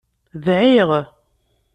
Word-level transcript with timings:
Dɛiɣ. 0.45 0.89